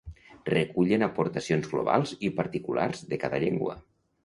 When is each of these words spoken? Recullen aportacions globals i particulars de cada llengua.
Recullen 0.49 1.07
aportacions 1.07 1.69
globals 1.75 2.15
i 2.31 2.33
particulars 2.41 3.07
de 3.15 3.23
cada 3.27 3.45
llengua. 3.47 3.79